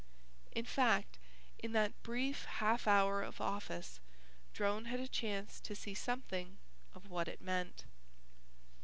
In 0.51 0.65
fact, 0.65 1.19
in 1.59 1.73
that 1.73 2.01
brief 2.01 2.45
half 2.45 2.87
hour 2.87 3.21
of 3.21 3.39
office, 3.39 3.99
Drone 4.51 4.85
had 4.85 4.99
a 4.99 5.07
chance 5.07 5.59
to 5.59 5.75
see 5.75 5.93
something 5.93 6.57
of 6.95 7.11
what 7.11 7.27
it 7.27 7.39
meant. 7.39 7.83